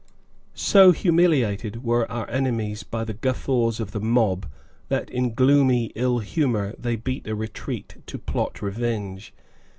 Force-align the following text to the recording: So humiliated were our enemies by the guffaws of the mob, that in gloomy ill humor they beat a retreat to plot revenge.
So 0.55 0.93
humiliated 0.93 1.83
were 1.83 2.11
our 2.11 2.27
enemies 2.27 2.81
by 2.81 3.03
the 3.03 3.13
guffaws 3.13 3.79
of 3.79 3.91
the 3.91 3.99
mob, 3.99 4.47
that 4.89 5.11
in 5.11 5.35
gloomy 5.35 5.91
ill 5.93 6.17
humor 6.17 6.73
they 6.79 6.95
beat 6.95 7.27
a 7.27 7.35
retreat 7.35 7.97
to 8.07 8.17
plot 8.17 8.63
revenge. 8.63 9.31